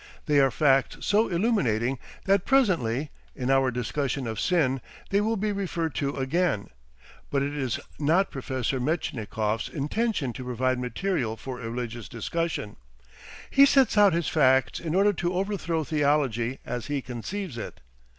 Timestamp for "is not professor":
7.55-8.79